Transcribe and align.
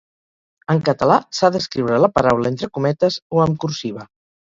En 0.73 0.81
català, 0.87 1.17
s'ha 1.41 1.51
d'escriure 1.57 2.01
la 2.07 2.11
paraula 2.17 2.55
entre 2.55 2.73
cometes 2.79 3.23
o 3.39 3.47
amb 3.49 3.65
cursiva. 3.67 4.13